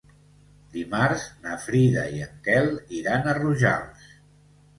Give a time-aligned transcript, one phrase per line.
[0.77, 4.11] Dimarts na Frida i en Quel iran a Rojals.